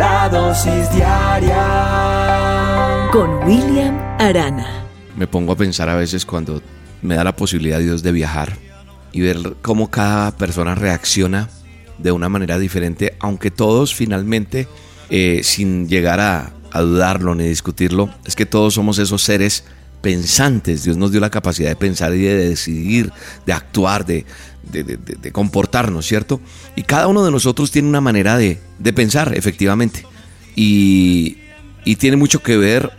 La 0.00 0.30
dosis 0.30 0.90
diaria 0.94 1.58
con 3.12 3.28
William 3.46 3.98
Arana. 4.18 4.86
Me 5.14 5.26
pongo 5.26 5.52
a 5.52 5.56
pensar 5.56 5.90
a 5.90 5.94
veces 5.94 6.24
cuando 6.24 6.62
me 7.02 7.16
da 7.16 7.24
la 7.24 7.36
posibilidad 7.36 7.78
Dios 7.80 8.02
de 8.02 8.10
viajar 8.10 8.56
y 9.12 9.20
ver 9.20 9.56
cómo 9.60 9.90
cada 9.90 10.34
persona 10.38 10.74
reacciona 10.74 11.50
de 11.98 12.12
una 12.12 12.30
manera 12.30 12.58
diferente, 12.58 13.14
aunque 13.20 13.50
todos 13.50 13.94
finalmente, 13.94 14.68
eh, 15.10 15.42
sin 15.44 15.86
llegar 15.86 16.18
a, 16.18 16.50
a 16.72 16.80
dudarlo 16.80 17.34
ni 17.34 17.46
discutirlo, 17.46 18.08
es 18.24 18.34
que 18.34 18.46
todos 18.46 18.72
somos 18.72 18.98
esos 18.98 19.22
seres 19.22 19.64
pensantes. 20.00 20.84
Dios 20.84 20.96
nos 20.96 21.10
dio 21.12 21.20
la 21.20 21.28
capacidad 21.28 21.68
de 21.68 21.76
pensar 21.76 22.14
y 22.14 22.22
de 22.22 22.48
decidir, 22.48 23.12
de 23.44 23.52
actuar, 23.52 24.06
de, 24.06 24.24
de, 24.62 25.32
comportarnos, 25.32 26.06
¿cierto? 26.06 26.40
Y 26.76 26.82
cada 26.82 27.08
uno 27.08 27.24
de 27.24 27.30
nosotros 27.30 27.70
tiene 27.70 27.88
una 27.88 28.00
manera 28.00 28.36
de, 28.36 28.58
pensar, 28.94 29.36
efectivamente. 29.36 30.06
Y, 30.56 31.38
y 31.84 31.96
tiene 31.96 32.16
mucho 32.16 32.42
que 32.42 32.56
ver 32.56 32.90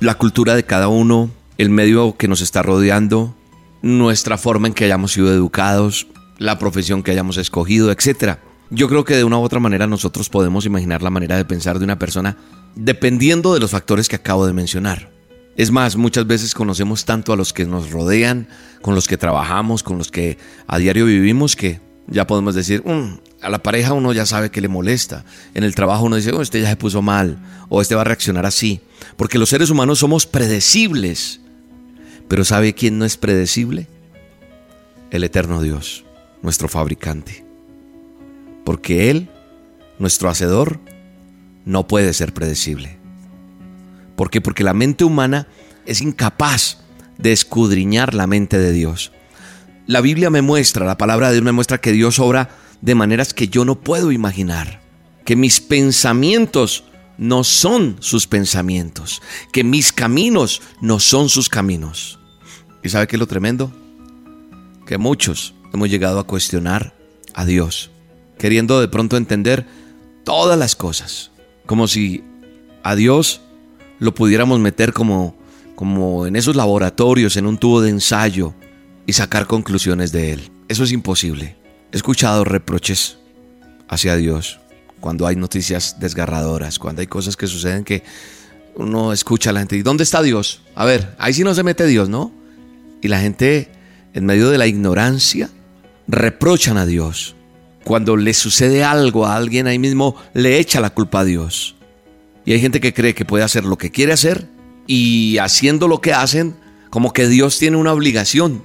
la 0.00 0.14
cultura 0.14 0.54
de 0.54 0.64
cada 0.64 0.88
uno, 0.88 1.30
el 1.58 1.70
medio 1.70 2.16
que 2.16 2.28
nos 2.28 2.40
está 2.40 2.62
rodeando, 2.62 3.34
nuestra 3.82 4.38
forma 4.38 4.68
en 4.68 4.74
que 4.74 4.84
hayamos 4.84 5.12
sido 5.12 5.32
educados, 5.32 6.06
la 6.38 6.58
profesión 6.58 7.02
que 7.02 7.10
hayamos 7.10 7.36
escogido, 7.36 7.92
etc. 7.92 8.38
Yo 8.70 8.88
creo 8.88 9.04
que 9.04 9.16
de 9.16 9.24
una 9.24 9.38
u 9.38 9.42
otra 9.42 9.60
manera 9.60 9.86
nosotros 9.86 10.28
podemos 10.28 10.64
imaginar 10.64 11.02
la 11.02 11.10
manera 11.10 11.36
de 11.36 11.44
pensar 11.44 11.78
de 11.78 11.84
una 11.84 11.98
persona 11.98 12.36
dependiendo 12.74 13.52
de 13.52 13.60
los 13.60 13.72
factores 13.72 14.08
que 14.08 14.16
acabo 14.16 14.46
de 14.46 14.52
mencionar. 14.52 15.10
Es 15.60 15.70
más, 15.70 15.96
muchas 15.96 16.26
veces 16.26 16.54
conocemos 16.54 17.04
tanto 17.04 17.34
a 17.34 17.36
los 17.36 17.52
que 17.52 17.66
nos 17.66 17.90
rodean, 17.90 18.48
con 18.80 18.94
los 18.94 19.06
que 19.06 19.18
trabajamos, 19.18 19.82
con 19.82 19.98
los 19.98 20.10
que 20.10 20.38
a 20.66 20.78
diario 20.78 21.04
vivimos, 21.04 21.54
que 21.54 21.82
ya 22.06 22.26
podemos 22.26 22.54
decir, 22.54 22.82
mm, 22.82 23.18
a 23.42 23.50
la 23.50 23.62
pareja 23.62 23.92
uno 23.92 24.14
ya 24.14 24.24
sabe 24.24 24.50
que 24.50 24.62
le 24.62 24.68
molesta. 24.68 25.22
En 25.52 25.62
el 25.62 25.74
trabajo 25.74 26.06
uno 26.06 26.16
dice, 26.16 26.32
oh, 26.32 26.40
este 26.40 26.62
ya 26.62 26.70
se 26.70 26.76
puso 26.76 27.02
mal, 27.02 27.36
o 27.68 27.82
este 27.82 27.94
va 27.94 28.00
a 28.00 28.04
reaccionar 28.04 28.46
así. 28.46 28.80
Porque 29.18 29.36
los 29.36 29.50
seres 29.50 29.68
humanos 29.68 29.98
somos 29.98 30.24
predecibles. 30.24 31.42
Pero 32.26 32.42
¿sabe 32.46 32.72
quién 32.72 32.98
no 32.98 33.04
es 33.04 33.18
predecible? 33.18 33.86
El 35.10 35.24
eterno 35.24 35.60
Dios, 35.60 36.06
nuestro 36.40 36.68
fabricante. 36.68 37.44
Porque 38.64 39.10
Él, 39.10 39.28
nuestro 39.98 40.30
hacedor, 40.30 40.80
no 41.66 41.86
puede 41.86 42.14
ser 42.14 42.32
predecible. 42.32 42.99
¿Por 44.20 44.28
qué? 44.28 44.42
Porque 44.42 44.64
la 44.64 44.74
mente 44.74 45.04
humana 45.04 45.48
es 45.86 46.02
incapaz 46.02 46.76
de 47.16 47.32
escudriñar 47.32 48.12
la 48.12 48.26
mente 48.26 48.58
de 48.58 48.70
Dios. 48.70 49.12
La 49.86 50.02
Biblia 50.02 50.28
me 50.28 50.42
muestra, 50.42 50.84
la 50.84 50.98
palabra 50.98 51.28
de 51.28 51.36
Dios 51.36 51.44
me 51.46 51.52
muestra 51.52 51.80
que 51.80 51.92
Dios 51.92 52.18
obra 52.18 52.50
de 52.82 52.94
maneras 52.94 53.32
que 53.32 53.48
yo 53.48 53.64
no 53.64 53.80
puedo 53.80 54.12
imaginar. 54.12 54.82
Que 55.24 55.36
mis 55.36 55.62
pensamientos 55.62 56.84
no 57.16 57.44
son 57.44 57.96
sus 58.00 58.26
pensamientos. 58.26 59.22
Que 59.54 59.64
mis 59.64 59.90
caminos 59.90 60.60
no 60.82 61.00
son 61.00 61.30
sus 61.30 61.48
caminos. 61.48 62.18
¿Y 62.82 62.90
sabe 62.90 63.06
qué 63.06 63.16
es 63.16 63.20
lo 63.20 63.26
tremendo? 63.26 63.72
Que 64.84 64.98
muchos 64.98 65.54
hemos 65.72 65.88
llegado 65.88 66.18
a 66.18 66.26
cuestionar 66.26 66.94
a 67.32 67.46
Dios, 67.46 67.90
queriendo 68.38 68.82
de 68.82 68.88
pronto 68.88 69.16
entender 69.16 69.66
todas 70.24 70.58
las 70.58 70.76
cosas, 70.76 71.30
como 71.64 71.88
si 71.88 72.22
a 72.82 72.94
Dios 72.94 73.40
lo 74.00 74.14
pudiéramos 74.14 74.58
meter 74.58 74.92
como, 74.92 75.36
como 75.76 76.26
en 76.26 76.34
esos 76.34 76.56
laboratorios, 76.56 77.36
en 77.36 77.46
un 77.46 77.58
tubo 77.58 77.80
de 77.80 77.90
ensayo 77.90 78.54
y 79.06 79.12
sacar 79.12 79.46
conclusiones 79.46 80.10
de 80.10 80.32
él. 80.32 80.50
Eso 80.68 80.82
es 80.82 80.90
imposible. 80.90 81.56
He 81.92 81.96
escuchado 81.96 82.44
reproches 82.44 83.18
hacia 83.88 84.16
Dios 84.16 84.58
cuando 85.00 85.26
hay 85.26 85.36
noticias 85.36 85.96
desgarradoras, 86.00 86.78
cuando 86.78 87.00
hay 87.00 87.06
cosas 87.06 87.36
que 87.36 87.46
suceden 87.46 87.84
que 87.84 88.02
uno 88.76 89.12
escucha 89.12 89.50
a 89.50 89.52
la 89.52 89.60
gente 89.60 89.76
y 89.76 89.82
¿dónde 89.82 90.04
está 90.04 90.22
Dios? 90.22 90.62
A 90.74 90.84
ver, 90.84 91.14
ahí 91.18 91.32
sí 91.34 91.42
no 91.42 91.54
se 91.54 91.62
mete 91.62 91.86
Dios, 91.86 92.08
¿no? 92.08 92.32
Y 93.02 93.08
la 93.08 93.20
gente 93.20 93.68
en 94.14 94.26
medio 94.26 94.50
de 94.50 94.58
la 94.58 94.66
ignorancia 94.66 95.50
reprochan 96.06 96.76
a 96.76 96.86
Dios. 96.86 97.34
Cuando 97.84 98.16
le 98.16 98.34
sucede 98.34 98.84
algo 98.84 99.26
a 99.26 99.36
alguien 99.36 99.66
ahí 99.66 99.78
mismo 99.78 100.16
le 100.34 100.58
echa 100.58 100.80
la 100.80 100.90
culpa 100.90 101.20
a 101.20 101.24
Dios. 101.24 101.76
Y 102.44 102.52
hay 102.52 102.60
gente 102.60 102.80
que 102.80 102.94
cree 102.94 103.14
que 103.14 103.24
puede 103.24 103.44
hacer 103.44 103.64
lo 103.64 103.78
que 103.78 103.90
quiere 103.90 104.12
hacer 104.12 104.48
y 104.86 105.38
haciendo 105.38 105.88
lo 105.88 106.00
que 106.00 106.12
hacen, 106.12 106.56
como 106.90 107.12
que 107.12 107.28
Dios 107.28 107.58
tiene 107.58 107.76
una 107.76 107.92
obligación 107.92 108.62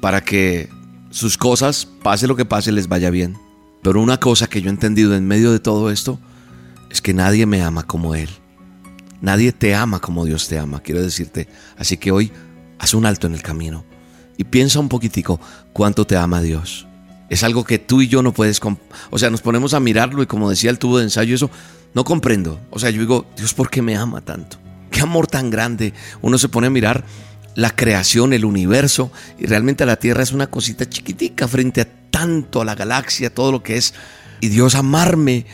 para 0.00 0.22
que 0.22 0.70
sus 1.10 1.36
cosas, 1.36 1.86
pase 2.02 2.26
lo 2.26 2.36
que 2.36 2.44
pase, 2.44 2.72
les 2.72 2.88
vaya 2.88 3.10
bien. 3.10 3.36
Pero 3.82 4.00
una 4.00 4.18
cosa 4.18 4.46
que 4.46 4.62
yo 4.62 4.68
he 4.68 4.72
entendido 4.72 5.14
en 5.14 5.26
medio 5.26 5.52
de 5.52 5.60
todo 5.60 5.90
esto 5.90 6.18
es 6.90 7.00
que 7.00 7.14
nadie 7.14 7.46
me 7.46 7.62
ama 7.62 7.82
como 7.84 8.14
Él. 8.14 8.28
Nadie 9.20 9.52
te 9.52 9.74
ama 9.74 9.98
como 10.00 10.24
Dios 10.24 10.48
te 10.48 10.58
ama, 10.58 10.80
quiero 10.80 11.02
decirte. 11.02 11.48
Así 11.76 11.96
que 11.96 12.12
hoy 12.12 12.32
haz 12.78 12.94
un 12.94 13.06
alto 13.06 13.26
en 13.26 13.34
el 13.34 13.42
camino 13.42 13.84
y 14.36 14.44
piensa 14.44 14.80
un 14.80 14.88
poquitico 14.88 15.40
cuánto 15.72 16.06
te 16.06 16.16
ama 16.16 16.42
Dios. 16.42 16.86
Es 17.28 17.42
algo 17.42 17.64
que 17.64 17.78
tú 17.78 18.02
y 18.02 18.08
yo 18.08 18.22
no 18.22 18.32
puedes... 18.32 18.60
O 19.10 19.18
sea, 19.18 19.30
nos 19.30 19.42
ponemos 19.42 19.74
a 19.74 19.80
mirarlo 19.80 20.22
y 20.22 20.26
como 20.26 20.48
decía 20.50 20.70
el 20.70 20.78
tubo 20.78 20.98
de 20.98 21.04
ensayo, 21.04 21.34
eso 21.34 21.50
no 21.94 22.04
comprendo. 22.04 22.60
O 22.70 22.78
sea, 22.78 22.90
yo 22.90 23.00
digo, 23.00 23.26
Dios, 23.36 23.54
¿por 23.54 23.70
qué 23.70 23.82
me 23.82 23.96
ama 23.96 24.20
tanto? 24.20 24.58
Qué 24.90 25.00
amor 25.00 25.26
tan 25.26 25.50
grande. 25.50 25.92
Uno 26.22 26.38
se 26.38 26.48
pone 26.48 26.68
a 26.68 26.70
mirar 26.70 27.04
la 27.54 27.74
creación, 27.74 28.32
el 28.32 28.44
universo, 28.44 29.10
y 29.38 29.46
realmente 29.46 29.86
la 29.86 29.96
Tierra 29.96 30.22
es 30.22 30.32
una 30.32 30.46
cosita 30.48 30.88
chiquitica 30.88 31.48
frente 31.48 31.80
a 31.80 31.88
tanto, 32.10 32.60
a 32.60 32.64
la 32.64 32.74
galaxia, 32.74 33.34
todo 33.34 33.50
lo 33.50 33.62
que 33.62 33.76
es. 33.76 33.94
Y 34.40 34.48
Dios 34.48 34.74
amarme 34.74 35.46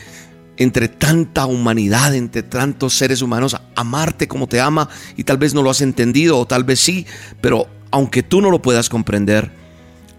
entre 0.57 0.87
tanta 0.87 1.45
humanidad, 1.45 2.13
entre 2.13 2.43
tantos 2.43 2.93
seres 2.93 3.21
humanos, 3.21 3.57
amarte 3.75 4.27
como 4.27 4.47
te 4.47 4.59
ama, 4.59 4.89
y 5.17 5.23
tal 5.23 5.37
vez 5.37 5.53
no 5.53 5.63
lo 5.63 5.69
has 5.69 5.81
entendido, 5.81 6.37
o 6.37 6.45
tal 6.45 6.63
vez 6.63 6.79
sí, 6.79 7.07
pero 7.41 7.67
aunque 7.89 8.21
tú 8.21 8.41
no 8.41 8.51
lo 8.51 8.61
puedas 8.61 8.89
comprender, 8.89 9.51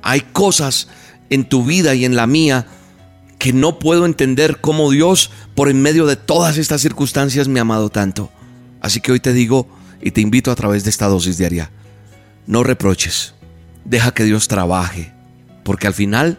hay 0.03 0.23
cosas 0.23 0.89
en 1.35 1.49
tu 1.49 1.65
vida 1.65 1.95
y 1.95 2.05
en 2.05 2.17
la 2.17 2.27
mía 2.27 2.67
que 3.39 3.53
no 3.53 3.79
puedo 3.79 4.07
entender 4.07 4.61
cómo 4.61 4.91
Dios, 4.91 5.31
por 5.55 5.69
en 5.69 5.83
medio 5.83 6.07
de 6.07 6.17
todas 6.17 6.57
estas 6.57 6.81
circunstancias, 6.81 7.49
me 7.49 7.61
ha 7.61 7.63
amado 7.63 7.91
tanto. 7.91 8.31
Así 8.81 9.01
que 9.01 9.13
hoy 9.13 9.21
te 9.21 9.33
digo 9.33 9.69
y 10.01 10.13
te 10.13 10.21
invito 10.21 10.51
a 10.51 10.55
través 10.55 10.85
de 10.85 10.91
esta 10.91 11.09
dosis 11.09 11.37
diaria, 11.37 11.71
no 12.47 12.63
reproches, 12.63 13.35
deja 13.85 14.13
que 14.13 14.25
Dios 14.25 14.49
trabaje, 14.49 15.13
porque 15.63 15.87
al 15.87 15.95
final 15.95 16.39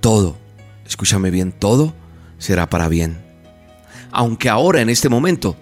todo, 0.00 0.36
escúchame 0.86 1.30
bien, 1.30 1.52
todo 1.52 1.94
será 2.38 2.68
para 2.68 2.88
bien. 2.88 3.18
Aunque 4.12 4.48
ahora, 4.48 4.80
en 4.80 4.88
este 4.88 5.08
momento, 5.08 5.56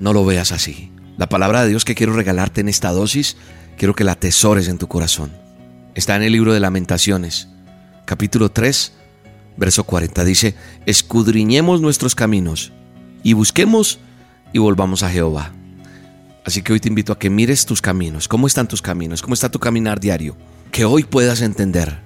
no 0.00 0.12
lo 0.12 0.24
veas 0.24 0.52
así. 0.52 0.90
La 1.16 1.28
palabra 1.28 1.62
de 1.62 1.68
Dios 1.68 1.84
que 1.84 1.94
quiero 1.94 2.14
regalarte 2.14 2.60
en 2.60 2.68
esta 2.68 2.90
dosis, 2.90 3.36
quiero 3.76 3.94
que 3.94 4.04
la 4.04 4.12
atesores 4.12 4.68
en 4.68 4.78
tu 4.78 4.88
corazón. 4.88 5.32
Está 5.94 6.16
en 6.16 6.22
el 6.22 6.32
libro 6.32 6.52
de 6.52 6.60
lamentaciones, 6.60 7.48
capítulo 8.04 8.50
3, 8.50 8.92
Verso 9.56 9.84
40 9.84 10.24
dice, 10.24 10.54
escudriñemos 10.84 11.80
nuestros 11.80 12.14
caminos 12.14 12.72
y 13.22 13.34
busquemos 13.34 14.00
y 14.52 14.58
volvamos 14.58 15.02
a 15.02 15.10
Jehová. 15.10 15.52
Así 16.44 16.62
que 16.62 16.72
hoy 16.72 16.80
te 16.80 16.88
invito 16.88 17.12
a 17.12 17.18
que 17.18 17.30
mires 17.30 17.64
tus 17.64 17.80
caminos, 17.80 18.26
cómo 18.26 18.46
están 18.46 18.68
tus 18.68 18.82
caminos, 18.82 19.22
cómo 19.22 19.34
está 19.34 19.50
tu 19.50 19.60
caminar 19.60 20.00
diario, 20.00 20.36
que 20.72 20.84
hoy 20.84 21.04
puedas 21.04 21.40
entender 21.40 22.00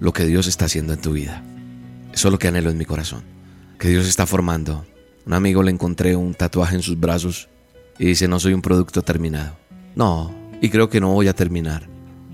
lo 0.00 0.12
que 0.12 0.24
Dios 0.24 0.46
está 0.46 0.64
haciendo 0.64 0.94
en 0.94 1.00
tu 1.00 1.12
vida. 1.12 1.44
Eso 2.12 2.28
es 2.28 2.32
lo 2.32 2.38
que 2.38 2.48
anhelo 2.48 2.70
en 2.70 2.78
mi 2.78 2.86
corazón, 2.86 3.22
que 3.78 3.88
Dios 3.88 4.08
está 4.08 4.26
formando. 4.26 4.86
Un 5.26 5.34
amigo 5.34 5.62
le 5.62 5.70
encontré 5.70 6.16
un 6.16 6.34
tatuaje 6.34 6.74
en 6.74 6.82
sus 6.82 6.98
brazos 6.98 7.48
y 7.98 8.06
dice, 8.06 8.28
no 8.28 8.40
soy 8.40 8.54
un 8.54 8.62
producto 8.62 9.02
terminado. 9.02 9.56
No, 9.94 10.34
y 10.62 10.70
creo 10.70 10.88
que 10.88 11.00
no 11.00 11.12
voy 11.12 11.28
a 11.28 11.34
terminar. 11.34 11.86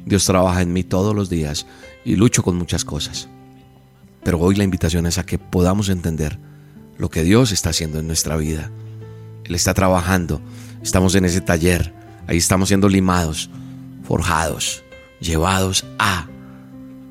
Dios 0.06 0.24
trabaja 0.24 0.62
en 0.62 0.72
mí 0.72 0.84
todos 0.84 1.14
los 1.14 1.28
días 1.28 1.66
y 2.08 2.16
lucho 2.16 2.42
con 2.42 2.56
muchas 2.56 2.86
cosas. 2.86 3.28
Pero 4.24 4.38
hoy 4.40 4.54
la 4.54 4.64
invitación 4.64 5.04
es 5.04 5.18
a 5.18 5.26
que 5.26 5.38
podamos 5.38 5.90
entender 5.90 6.38
lo 6.96 7.10
que 7.10 7.22
Dios 7.22 7.52
está 7.52 7.68
haciendo 7.68 7.98
en 7.98 8.06
nuestra 8.06 8.36
vida. 8.36 8.70
Él 9.44 9.54
está 9.54 9.74
trabajando, 9.74 10.40
estamos 10.82 11.14
en 11.16 11.26
ese 11.26 11.42
taller, 11.42 11.92
ahí 12.26 12.38
estamos 12.38 12.68
siendo 12.68 12.88
limados, 12.88 13.50
forjados, 14.04 14.82
llevados 15.20 15.84
a 15.98 16.26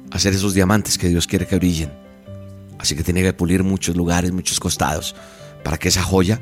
hacer 0.09 0.33
esos 0.33 0.55
diamantes 0.55 0.97
que 0.97 1.09
Dios 1.09 1.27
quiere 1.27 1.45
que 1.45 1.57
brillen. 1.57 1.91
Así 2.79 2.95
que 2.95 3.03
tiene 3.03 3.21
que 3.21 3.33
pulir 3.33 3.63
muchos 3.63 3.95
lugares, 3.95 4.31
muchos 4.31 4.59
costados, 4.59 5.15
para 5.63 5.77
que 5.77 5.89
esa 5.89 6.01
joya 6.01 6.41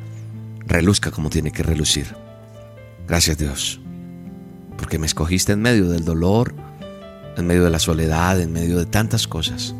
reluzca 0.65 1.11
como 1.11 1.29
tiene 1.29 1.51
que 1.51 1.63
relucir. 1.63 2.07
Gracias 3.05 3.37
Dios, 3.37 3.81
porque 4.77 4.97
me 4.97 5.07
escogiste 5.07 5.51
en 5.51 5.61
medio 5.61 5.89
del 5.89 6.05
dolor, 6.05 6.55
en 7.37 7.47
medio 7.47 7.63
de 7.63 7.69
la 7.69 7.79
soledad, 7.79 8.39
en 8.39 8.51
medio 8.51 8.77
de 8.77 8.85
tantas 8.85 9.27
cosas. 9.27 9.75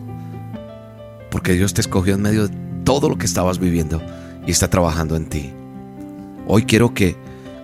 Porque 1.32 1.54
Dios 1.54 1.74
te 1.74 1.82
escogió 1.82 2.16
en 2.16 2.22
medio 2.22 2.48
de 2.48 2.56
todo 2.84 3.10
lo 3.10 3.18
que 3.18 3.26
estabas 3.26 3.60
viviendo 3.60 4.02
y 4.46 4.52
está 4.52 4.70
trabajando 4.70 5.16
en 5.16 5.28
ti. 5.28 5.52
Hoy 6.48 6.64
quiero 6.64 6.94
que 6.94 7.16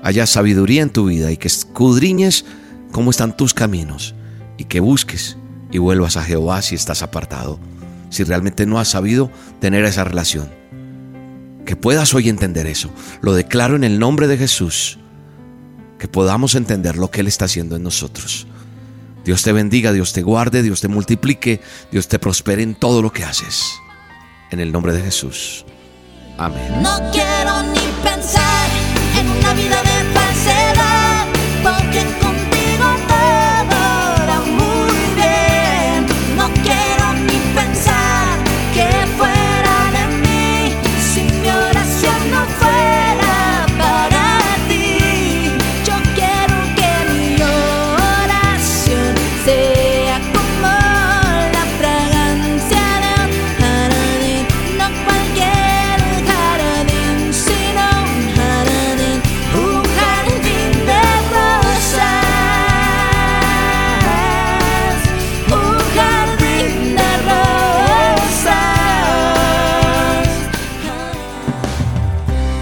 haya 0.04 0.26
sabiduría 0.26 0.82
en 0.82 0.90
tu 0.90 1.06
vida 1.06 1.32
y 1.32 1.38
que 1.38 1.48
escudriñes 1.48 2.46
cómo 2.92 3.12
están 3.12 3.38
tus 3.38 3.54
caminos 3.54 4.16
y 4.58 4.66
que 4.66 4.80
busques 4.80 5.38
y 5.72 5.78
vuelvas 5.78 6.18
a 6.18 6.24
Jehová 6.24 6.62
si 6.62 6.76
estás 6.76 7.02
apartado, 7.04 7.60
si 8.10 8.24
realmente 8.24 8.66
no 8.66 8.80
has 8.80 8.90
sabido 8.90 9.32
tener 9.60 9.86
esa 9.86 10.04
relación. 10.04 10.50
Que 11.66 11.76
puedas 11.76 12.14
hoy 12.14 12.28
entender 12.28 12.68
eso. 12.68 12.90
Lo 13.22 13.34
declaro 13.34 13.76
en 13.76 13.84
el 13.84 14.00
nombre 14.00 14.28
de 14.28 14.38
Jesús. 14.38 14.98
Que 16.00 16.08
podamos 16.08 16.56
entender 16.56 16.98
lo 16.98 17.12
que 17.12 17.22
Él 17.22 17.28
está 17.28 17.46
haciendo 17.46 17.76
en 17.76 17.84
nosotros. 17.84 18.48
Dios 19.24 19.44
te 19.44 19.52
bendiga, 19.52 19.92
Dios 19.94 20.14
te 20.14 20.22
guarde, 20.22 20.64
Dios 20.64 20.82
te 20.82 20.88
multiplique, 20.88 21.62
Dios 21.92 22.08
te 22.08 22.20
prospere 22.20 22.64
en 22.64 22.76
todo 22.76 23.02
lo 23.02 23.12
que 23.12 23.24
haces. 23.24 23.74
En 24.52 24.60
el 24.60 24.72
nombre 24.72 24.94
de 24.94 25.02
Jesús. 25.02 25.66
Amén. 26.38 26.82